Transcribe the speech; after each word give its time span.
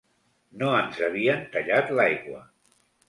No 0.61 0.71
ens 0.77 0.97
havien 1.09 1.45
tallat 1.57 1.93
l'aigua 2.01 2.43